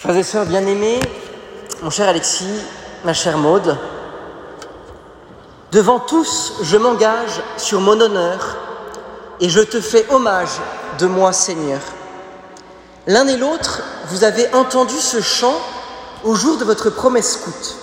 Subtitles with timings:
[0.00, 0.98] Frères et sœurs bien-aimés,
[1.82, 2.62] mon cher Alexis,
[3.04, 3.76] ma chère Maude,
[5.72, 8.56] devant tous, je m'engage sur mon honneur
[9.40, 10.58] et je te fais hommage
[10.98, 11.80] de moi, Seigneur.
[13.08, 15.60] L'un et l'autre, vous avez entendu ce chant
[16.24, 17.76] au jour de votre promesse scout.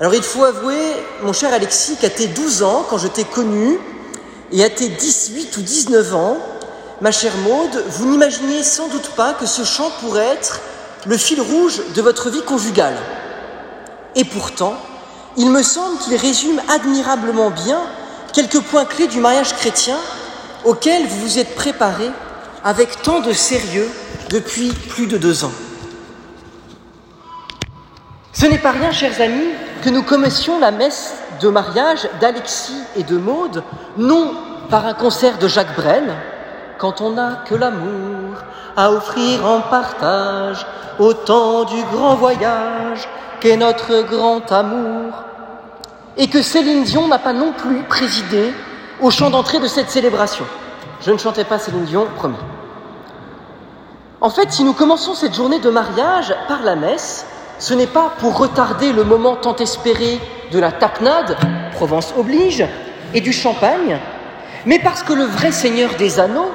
[0.00, 3.78] Alors il faut avouer, mon cher Alexis, qu'à tes 12 ans, quand je t'ai connu,
[4.50, 6.38] et à tes 18 ou 19 ans,
[7.00, 10.58] ma chère Maude, vous n'imaginiez sans doute pas que ce chant pourrait être
[11.06, 12.96] le fil rouge de votre vie conjugale.
[14.14, 14.76] Et pourtant,
[15.36, 17.80] il me semble qu'il résume admirablement bien
[18.32, 19.98] quelques points clés du mariage chrétien
[20.64, 22.10] auquel vous vous êtes préparé
[22.62, 23.90] avec tant de sérieux
[24.30, 25.52] depuis plus de deux ans.
[28.32, 29.50] Ce n'est pas rien, chers amis,
[29.82, 33.62] que nous commencions la messe de mariage d'Alexis et de Maude,
[33.96, 34.34] non
[34.70, 36.14] par un concert de Jacques Brel,
[36.84, 38.36] quand on n'a que l'amour
[38.76, 40.66] à offrir en partage,
[40.98, 43.08] au temps du grand voyage
[43.40, 45.14] qu'est notre grand amour,
[46.18, 48.52] et que Céline Dion n'a pas non plus présidé
[49.00, 50.44] au chant d'entrée de cette célébration.
[51.00, 52.36] Je ne chantais pas Céline Dion, promis.
[54.20, 57.24] En fait, si nous commençons cette journée de mariage par la messe,
[57.58, 60.20] ce n'est pas pour retarder le moment tant espéré
[60.52, 61.38] de la tapenade,
[61.76, 62.62] Provence oblige,
[63.14, 63.98] et du champagne,
[64.66, 66.52] mais parce que le vrai Seigneur des anneaux,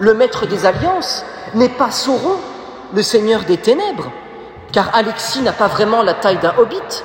[0.00, 2.36] le maître des alliances, n'est pas Sauron,
[2.92, 4.10] le Seigneur des ténèbres,
[4.72, 7.02] car Alexis n'a pas vraiment la taille d'un hobbit.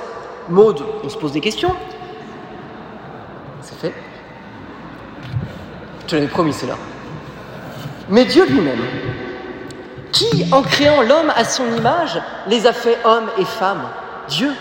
[0.48, 1.74] Maude, on se pose des questions.
[3.62, 3.94] C'est fait.
[6.02, 6.76] Je te l'avais promis, c'est là.
[8.08, 8.82] Mais Dieu lui-même,
[10.12, 13.88] qui, en créant l'homme à son image, les a fait hommes et femmes?
[14.28, 14.52] Dieu.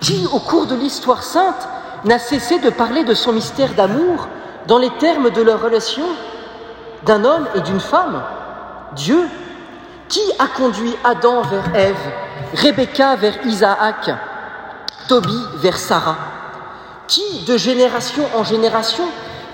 [0.00, 1.68] Qui, au cours de l'histoire sainte,
[2.06, 4.28] n'a cessé de parler de son mystère d'amour
[4.66, 6.06] dans les termes de leur relation
[7.04, 8.22] d'un homme et d'une femme
[8.94, 9.28] Dieu.
[10.08, 12.12] Qui a conduit Adam vers Ève,
[12.54, 14.10] Rebecca vers Isaac,
[15.06, 16.16] Tobie vers Sarah
[17.06, 19.04] Qui, de génération en génération,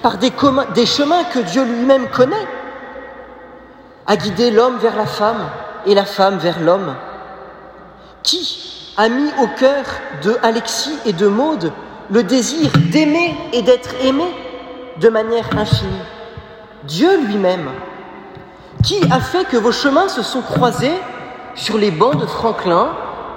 [0.01, 0.31] par des,
[0.87, 2.49] chemins que Dieu lui-même connaît,
[4.07, 5.45] a guidé l'homme vers la femme
[5.85, 6.95] et la femme vers l'homme
[8.23, 9.85] Qui a mis au cœur
[10.23, 11.71] de Alexis et de Maude
[12.11, 14.25] le désir d'aimer et d'être aimé
[15.01, 16.01] de manière infinie
[16.87, 17.69] Dieu lui-même.
[18.83, 20.95] Qui a fait que vos chemins se sont croisés
[21.55, 22.89] sur les bancs de Franklin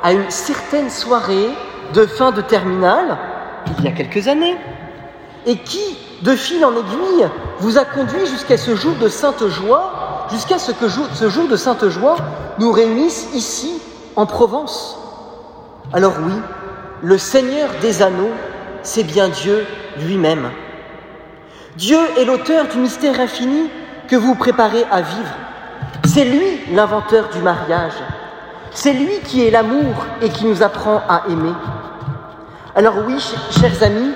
[0.04, 1.50] à une certaine soirée
[1.94, 3.18] de fin de terminale,
[3.78, 4.56] il y a quelques années
[5.46, 7.28] Et qui, de fil en aiguille,
[7.60, 11.56] vous a conduit jusqu'à ce jour de sainte joie, jusqu'à ce que ce jour de
[11.56, 12.18] sainte joie
[12.60, 13.82] nous réunisse ici,
[14.16, 14.98] en Provence
[15.94, 16.34] Alors oui,
[17.02, 18.34] le Seigneur des anneaux,
[18.84, 19.66] c'est bien Dieu
[19.98, 20.52] lui-même.
[21.78, 23.70] Dieu est l'auteur du mystère infini
[24.08, 25.34] que vous préparez à vivre.
[26.08, 27.94] C'est lui l'inventeur du mariage.
[28.72, 31.54] C'est lui qui est l'amour et qui nous apprend à aimer.
[32.76, 33.24] Alors oui,
[33.60, 34.12] chers amis,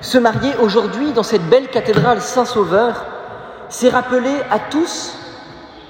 [0.00, 3.04] se marier aujourd'hui dans cette belle cathédrale Saint-Sauveur,
[3.68, 5.16] c'est rappeler à tous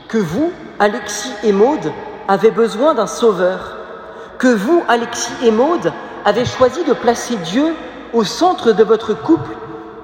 [0.09, 1.93] que vous, Alexis et Maude,
[2.29, 3.77] avez besoin d'un sauveur,
[4.39, 5.93] que vous, Alexis et Maude,
[6.25, 7.75] avez choisi de placer Dieu
[8.13, 9.51] au centre de votre couple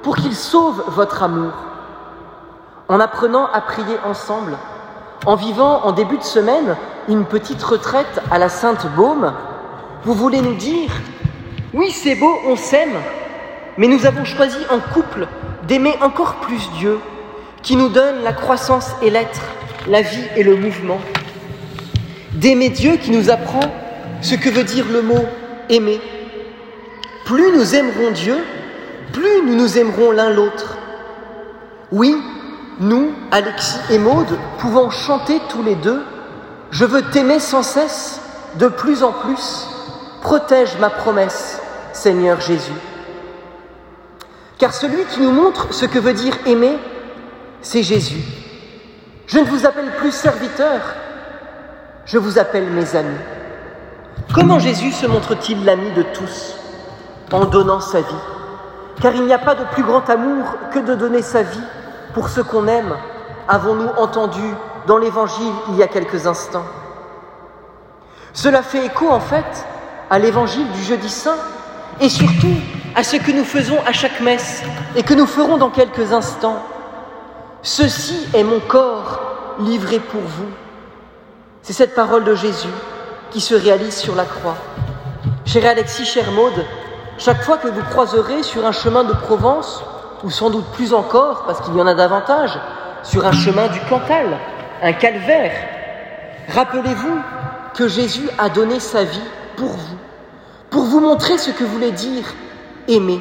[0.02, 1.52] pour qu'il sauve votre amour.
[2.88, 4.56] En apprenant à prier ensemble,
[5.26, 6.76] en vivant en début de semaine
[7.08, 9.32] une petite retraite à la Sainte Baume,
[10.04, 10.90] vous voulez nous dire,
[11.74, 12.96] oui c'est beau, on s'aime,
[13.76, 15.26] mais nous avons choisi en couple
[15.66, 16.98] d'aimer encore plus Dieu,
[17.62, 19.42] qui nous donne la croissance et l'être,
[19.88, 20.98] la vie et le mouvement.
[22.32, 23.60] D'aimer Dieu qui nous apprend
[24.22, 25.26] ce que veut dire le mot
[25.68, 26.00] aimer.
[27.24, 28.36] Plus nous aimerons Dieu,
[29.12, 30.76] plus nous nous aimerons l'un l'autre.
[31.90, 32.16] Oui,
[32.80, 36.02] nous, Alexis et Maude, pouvons chanter tous les deux
[36.70, 38.20] Je veux t'aimer sans cesse,
[38.56, 39.66] de plus en plus.
[40.22, 41.60] Protège ma promesse,
[41.92, 42.72] Seigneur Jésus.
[44.58, 46.76] Car celui qui nous montre ce que veut dire aimer,
[47.62, 48.22] c'est Jésus.
[49.26, 50.80] Je ne vous appelle plus serviteur,
[52.04, 53.18] je vous appelle mes amis.
[54.34, 56.56] Comment Jésus se montre-t-il l'ami de tous
[57.32, 58.37] En donnant sa vie?
[59.00, 61.62] Car il n'y a pas de plus grand amour que de donner sa vie
[62.14, 62.94] pour ce qu'on aime,
[63.46, 64.42] avons-nous entendu
[64.86, 66.64] dans l'Évangile il y a quelques instants.
[68.32, 69.66] Cela fait écho en fait
[70.10, 71.36] à l'Évangile du jeudi saint
[72.00, 72.54] et surtout
[72.94, 74.62] à ce que nous faisons à chaque messe
[74.96, 76.62] et que nous ferons dans quelques instants.
[77.62, 79.20] Ceci est mon corps
[79.60, 80.48] livré pour vous.
[81.62, 82.68] C'est cette parole de Jésus
[83.30, 84.56] qui se réalise sur la croix.
[85.44, 86.64] Cher Alexis, cher Maude,
[87.18, 89.82] chaque fois que vous croiserez sur un chemin de Provence,
[90.22, 92.58] ou sans doute plus encore, parce qu'il y en a davantage,
[93.02, 94.38] sur un chemin du Cantal,
[94.82, 95.52] un calvaire,
[96.54, 97.18] rappelez-vous
[97.74, 99.96] que Jésus a donné sa vie pour vous,
[100.70, 102.24] pour vous montrer ce que voulait dire
[102.86, 103.20] aimer.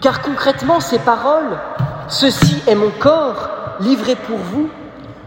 [0.00, 1.58] Car concrètement, ces paroles,
[2.08, 3.48] ceci est mon corps
[3.80, 4.68] livré pour vous,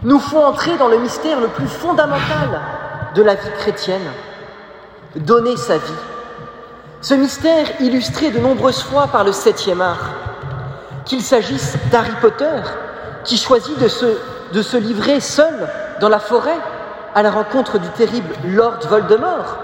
[0.03, 2.61] nous font entrer dans le mystère le plus fondamental
[3.15, 4.11] de la vie chrétienne,
[5.15, 5.93] donner sa vie.
[7.03, 10.11] Ce mystère illustré de nombreuses fois par le septième art,
[11.03, 12.61] qu'il s'agisse d'Harry Potter,
[13.23, 15.67] qui choisit de se, livrer seul
[15.99, 16.59] dans la forêt
[17.15, 19.57] à la rencontre du terrible Lord Voldemort,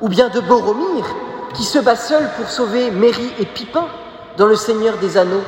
[0.00, 1.04] ou bien de Boromir,
[1.52, 3.86] qui se bat seul pour sauver Merry et Pipin
[4.38, 5.44] dans Le Seigneur des Anneaux.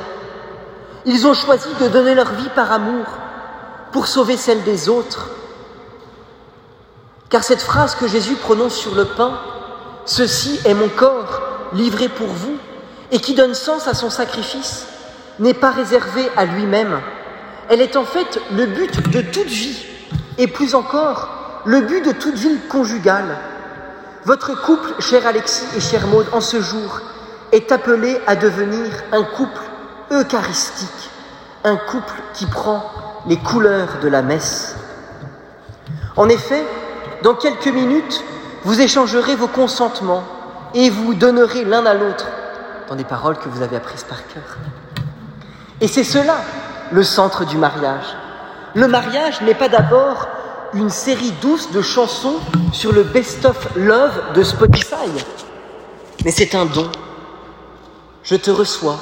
[1.05, 3.05] Ils ont choisi de donner leur vie par amour
[3.91, 5.29] pour sauver celle des autres.
[7.29, 9.39] Car cette phrase que Jésus prononce sur le pain,
[10.05, 11.41] Ceci est mon corps
[11.73, 12.57] livré pour vous,
[13.11, 14.85] et qui donne sens à son sacrifice,
[15.39, 16.99] n'est pas réservée à lui-même.
[17.69, 19.85] Elle est en fait le but de toute vie,
[20.37, 23.37] et plus encore, le but de toute vie conjugale.
[24.25, 27.01] Votre couple, cher Alexis et cher Maude, en ce jour,
[27.51, 29.61] est appelé à devenir un couple
[30.11, 31.09] eucharistique,
[31.63, 32.83] un couple qui prend
[33.27, 34.75] les couleurs de la messe.
[36.17, 36.63] En effet,
[37.21, 38.23] dans quelques minutes,
[38.65, 40.23] vous échangerez vos consentements
[40.73, 42.27] et vous donnerez l'un à l'autre
[42.87, 44.57] dans des paroles que vous avez apprises par cœur.
[45.81, 46.37] Et c'est cela
[46.91, 48.05] le centre du mariage.
[48.73, 50.27] Le mariage n'est pas d'abord
[50.73, 52.35] une série douce de chansons
[52.71, 55.09] sur le best-of love de Spotify,
[56.25, 56.89] mais c'est un don.
[58.23, 58.99] Je te reçois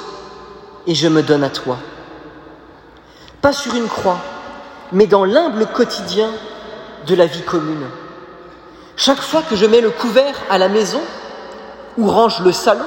[0.86, 1.78] et je me donne à toi.
[3.40, 4.18] Pas sur une croix,
[4.92, 6.28] mais dans l'humble quotidien
[7.06, 7.86] de la vie commune.
[8.96, 11.00] Chaque fois que je mets le couvert à la maison
[11.96, 12.84] ou range le salon,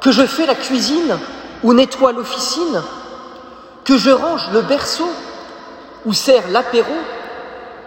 [0.00, 1.18] que je fais la cuisine
[1.62, 2.82] ou nettoie l'officine,
[3.84, 5.08] que je range le berceau
[6.04, 6.94] ou sers l'apéro,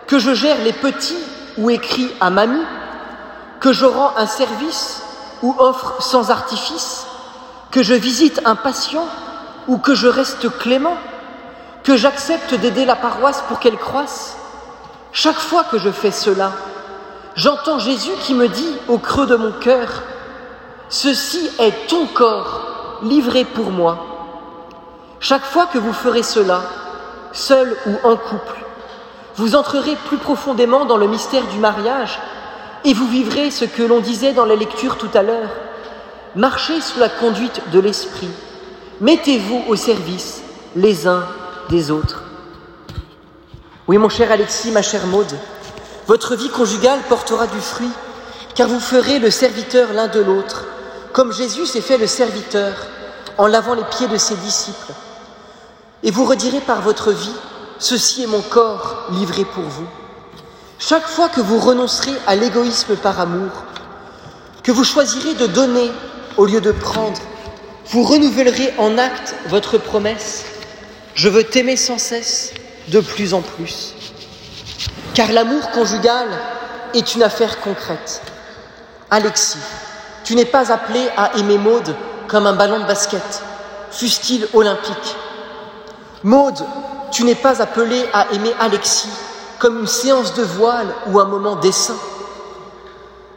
[0.07, 1.17] que je gère les petits
[1.57, 2.65] ou écris à mamie,
[3.59, 5.01] que je rends un service
[5.41, 7.05] ou offre sans artifice,
[7.71, 9.05] que je visite un patient
[9.67, 10.97] ou que je reste clément,
[11.83, 14.37] que j'accepte d'aider la paroisse pour qu'elle croisse.
[15.11, 16.51] Chaque fois que je fais cela,
[17.35, 20.03] j'entends Jésus qui me dit au creux de mon cœur,
[20.89, 24.05] Ceci est ton corps livré pour moi.
[25.19, 26.63] Chaque fois que vous ferez cela,
[27.31, 28.57] seul ou en couple,
[29.35, 32.17] vous entrerez plus profondément dans le mystère du mariage
[32.85, 35.49] et vous vivrez ce que l'on disait dans la lecture tout à l'heure.
[36.35, 38.29] Marchez sous la conduite de l'Esprit.
[38.99, 40.41] Mettez-vous au service
[40.75, 41.23] les uns
[41.69, 42.23] des autres.
[43.87, 45.37] Oui, mon cher Alexis, ma chère Maude,
[46.09, 47.91] votre vie conjugale portera du fruit,
[48.55, 50.65] car vous ferez le serviteur l'un de l'autre,
[51.13, 52.73] comme Jésus s'est fait le serviteur
[53.37, 54.91] en lavant les pieds de ses disciples.
[56.01, 57.35] Et vous redirez par votre vie,
[57.77, 59.85] ceci est mon corps livré pour vous.
[60.79, 63.51] Chaque fois que vous renoncerez à l'égoïsme par amour,
[64.63, 65.91] que vous choisirez de donner
[66.37, 67.21] au lieu de prendre,
[67.91, 70.43] vous renouvellerez en acte votre promesse.
[71.13, 72.51] Je veux t'aimer sans cesse,
[72.87, 73.93] de plus en plus.
[75.13, 76.27] Car l'amour conjugal
[76.93, 78.21] est une affaire concrète.
[79.11, 79.57] Alexis,
[80.23, 81.95] tu n'es pas appelé à aimer Maude
[82.27, 83.41] comme un ballon de basket,
[83.91, 85.15] fût-il olympique.
[86.23, 86.63] Maude,
[87.11, 89.09] tu n'es pas appelé à aimer Alexis
[89.57, 91.97] comme une séance de voile ou un moment d'essaim.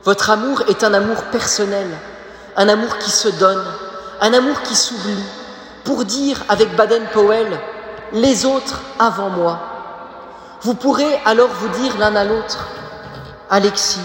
[0.04, 1.88] Votre amour est un amour personnel,
[2.56, 3.64] un amour qui se donne,
[4.20, 5.24] un amour qui s'oublie,
[5.84, 7.58] pour dire avec Baden-Powell,
[8.12, 9.71] les autres avant moi.
[10.62, 12.68] Vous pourrez alors vous dire l'un à l'autre,
[13.50, 14.00] Alexis,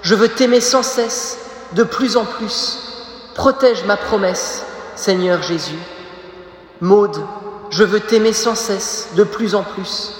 [0.00, 1.38] je veux t'aimer sans cesse,
[1.74, 2.78] de plus en plus.
[3.34, 4.64] Protège ma promesse,
[4.96, 5.78] Seigneur Jésus.
[6.80, 7.22] Maude,
[7.68, 10.14] je veux t'aimer sans cesse, de plus en plus.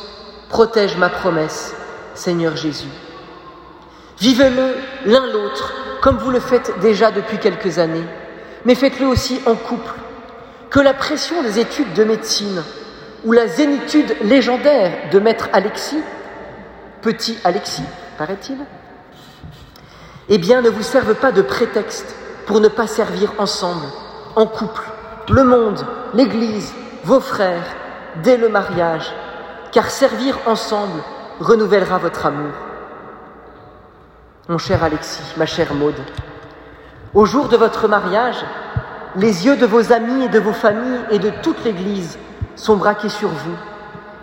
[0.51, 1.73] Protège ma promesse,
[2.15, 2.93] Seigneur Jésus.
[4.21, 4.75] Vivez-le
[5.07, 8.07] l'un l'autre, comme vous le faites déjà depuis quelques années,
[8.67, 9.95] mais faites-le aussi en couple.
[10.69, 12.63] Que la pression des études de médecine,
[13.25, 16.03] ou la zénitude légendaire de maître Alexis,
[17.01, 17.85] petit Alexis,
[18.19, 18.59] paraît-il,
[20.29, 22.15] eh bien, ne vous servent pas de prétexte
[22.47, 23.87] pour ne pas servir ensemble,
[24.37, 24.83] en couple,
[25.29, 26.73] le monde, l'Église,
[27.05, 27.77] vos frères,
[28.23, 29.13] dès le mariage,
[29.73, 31.01] car servir ensemble
[31.41, 32.53] renouvellera votre amour.
[34.49, 36.01] Mon cher Alexis, ma chère Maude,
[37.15, 38.45] au jour de votre mariage,
[39.17, 42.19] les yeux de vos amis et de vos familles et de toute l'Église
[42.57, 43.57] sont braqués sur vous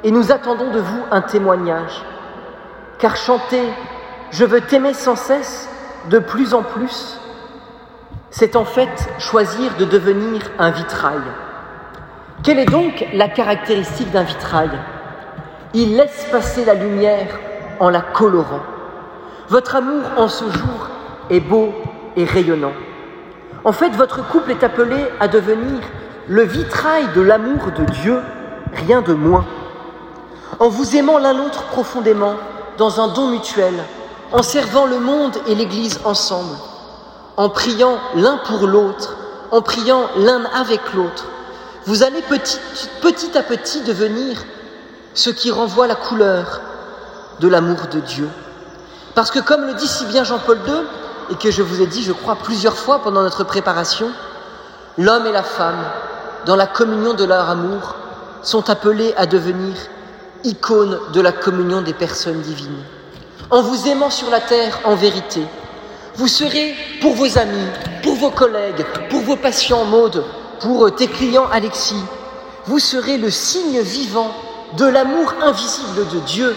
[0.04, 2.04] et nous attendons de vous un témoignage.
[3.00, 3.64] Car chanter
[4.32, 5.68] Je veux t'aimer sans cesse,
[6.10, 7.20] de plus en plus,
[8.30, 11.22] c'est en fait choisir de devenir un vitrail.
[12.44, 14.70] Quelle est donc la caractéristique d'un vitrail?
[15.74, 17.28] Il laisse passer la lumière
[17.80, 18.62] en la colorant.
[19.50, 20.90] Votre amour en ce jour
[21.32, 21.74] est beau
[22.16, 22.74] et rayonnant.
[23.66, 25.80] En fait, votre couple est appelé à devenir
[26.30, 28.22] le vitrail de l'amour de Dieu,
[28.86, 29.46] rien de moins.
[30.60, 32.36] En vous aimant l'un l'autre profondément,
[32.78, 33.74] dans un don mutuel,
[34.32, 36.56] en servant le monde et l'Église ensemble,
[37.36, 39.16] en priant l'un pour l'autre,
[39.50, 41.26] en priant l'un avec l'autre,
[41.88, 44.38] vous allez petit, à petit devenir
[45.16, 46.62] ce qui renvoie la couleur
[47.40, 48.30] de l'amour de Dieu.
[49.16, 50.84] Parce que comme le dit si bien Jean-Paul II,
[51.32, 54.12] et que je vous ai dit, je crois, plusieurs fois pendant notre préparation,
[55.00, 55.84] l'homme et la femme,
[56.46, 57.96] dans la communion de leur amour,
[58.44, 59.76] sont appelés à devenir
[60.44, 62.84] icônes de la communion des personnes divines.
[63.50, 65.42] En vous aimant sur la terre en vérité,
[66.16, 67.68] vous serez pour vos amis,
[68.04, 70.24] pour vos collègues, pour vos patients Maude,
[70.60, 72.04] pour tes clients Alexis,
[72.66, 74.32] vous serez le signe vivant
[74.78, 76.56] de l'amour invisible de Dieu.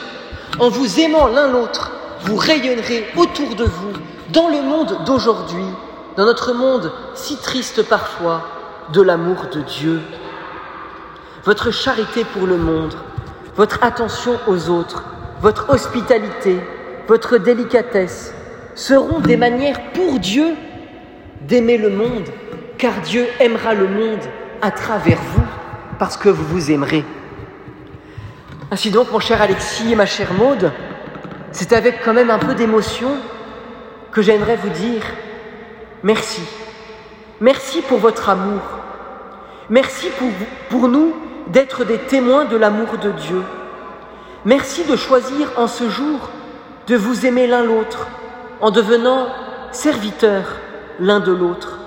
[0.61, 1.91] En vous aimant l'un l'autre,
[2.25, 3.93] vous rayonnerez autour de vous,
[4.31, 5.65] dans le monde d'aujourd'hui,
[6.17, 8.43] dans notre monde si triste parfois,
[8.93, 10.01] de l'amour de Dieu.
[11.45, 12.95] Votre charité pour le monde,
[13.57, 15.05] votre attention aux autres,
[15.41, 16.61] votre hospitalité,
[17.09, 18.35] votre délicatesse
[18.75, 20.55] seront des manières pour Dieu
[21.43, 22.29] d'aimer le monde,
[22.79, 24.21] car Dieu aimera le monde
[24.63, 25.45] à travers vous,
[25.99, 27.05] parce que vous vous aimerez.
[28.71, 30.73] Ainsi donc, mon cher Alexis et ma chère Maude,
[31.51, 33.11] c'est avec quand même un peu d'émotion
[34.13, 35.03] que j'aimerais vous dire
[36.03, 36.43] merci.
[37.41, 38.61] Merci pour votre amour.
[39.71, 40.29] Merci pour,
[40.71, 41.15] pour nous
[41.49, 43.43] d'être des témoins de l'amour de Dieu.
[44.45, 46.31] Merci de choisir en ce jour
[46.87, 48.09] de vous aimer l'un l'autre
[48.61, 49.29] en devenant
[49.73, 50.57] serviteurs
[51.01, 51.79] l'un de l'autre,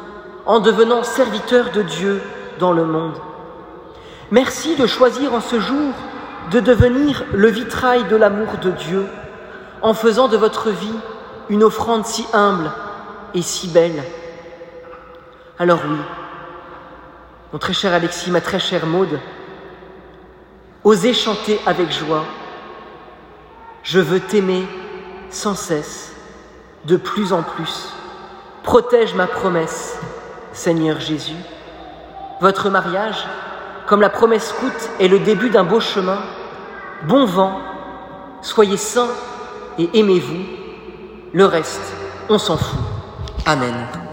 [0.46, 2.22] en devenant serviteurs de Dieu
[2.60, 3.18] dans le monde.
[4.32, 5.94] Merci de choisir en ce jour
[6.52, 9.06] de devenir le vitrail de l'amour de Dieu
[9.82, 11.00] en faisant de votre vie
[11.50, 12.72] une offrande si humble
[13.34, 14.04] et si belle.
[15.58, 15.98] Alors oui,
[17.54, 19.20] mon très cher Alexis, ma très chère Maude,
[20.84, 22.26] osez chanter avec joie.
[23.84, 24.68] Je veux t'aimer
[25.30, 26.14] sans cesse,
[26.84, 27.94] de plus en plus.
[28.64, 29.98] Protège ma promesse,
[30.52, 31.38] Seigneur Jésus.
[32.42, 33.26] Votre mariage,
[33.88, 36.20] comme la promesse coûte, est le début d'un beau chemin.
[37.04, 37.62] Bon vent,
[38.42, 39.14] soyez saints
[39.80, 40.44] et aimez-vous.
[41.32, 41.94] Le reste,
[42.28, 42.80] on s'en fout.
[43.46, 44.05] Amen.